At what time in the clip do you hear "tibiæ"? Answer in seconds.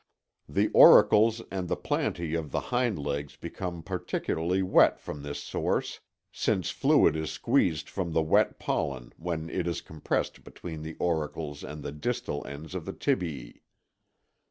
12.93-13.61